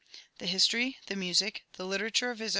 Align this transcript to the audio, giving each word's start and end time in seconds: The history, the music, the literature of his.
The 0.39 0.47
history, 0.47 0.97
the 1.05 1.15
music, 1.15 1.61
the 1.73 1.85
literature 1.85 2.31
of 2.31 2.39
his. 2.39 2.49